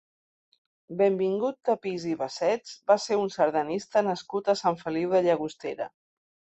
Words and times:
Benvingut 1.01 1.59
Tapis 1.69 2.07
i 2.13 2.15
Bassets 2.23 2.73
va 2.93 2.99
ser 3.05 3.21
un 3.27 3.31
sardanista 3.39 4.07
nascut 4.11 4.53
a 4.57 4.61
Sant 4.67 4.85
Feliu 4.85 5.19
de 5.19 5.27
Llagostera. 5.31 5.95